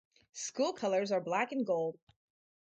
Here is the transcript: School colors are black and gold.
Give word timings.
School 0.33 0.73
colors 0.73 1.11
are 1.11 1.21
black 1.21 1.51
and 1.51 1.63
gold. 1.63 1.99